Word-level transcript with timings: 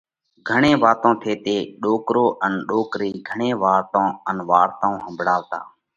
گھڻي 0.47 0.71
واتون 0.83 1.13
ٿيتي 1.21 1.57
ڏوڪرو 1.81 2.25
ان 2.45 2.53
ڏوڪرئِي 2.69 3.11
گھڻي 3.29 3.49
واتون 3.63 4.07
ان 4.29 4.37
وارتائون 4.49 4.97
ۿمڀۯاوَتا۔ 5.05 5.59